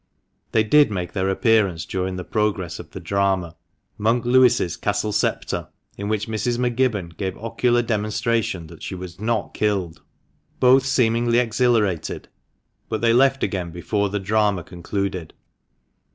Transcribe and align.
They 0.51 0.63
did 0.63 0.89
make 0.89 1.13
their 1.13 1.29
appearance 1.29 1.85
during 1.85 2.15
the 2.15 2.23
progress 2.23 2.79
of 2.79 2.89
the 2.89 2.99
drama 2.99 3.55
(Monk 3.99 4.25
Lewis's 4.25 4.75
"Castle 4.75 5.11
Spectre," 5.11 5.67
in 5.95 6.07
which 6.09 6.27
Mrs. 6.27 6.57
M'Gibbon 6.57 7.09
gave 7.17 7.37
ocular 7.37 7.83
demonstration 7.83 8.65
that 8.65 8.81
she 8.81 8.95
was 8.95 9.19
not 9.19 9.53
killed), 9.53 10.01
both 10.59 10.87
seemingly 10.87 11.37
exhilarated, 11.37 12.29
but 12.89 13.01
they 13.01 13.13
left 13.13 13.43
again 13.43 13.69
before 13.69 14.09
the 14.09 14.19
drama 14.19 14.63
concluded. 14.63 15.35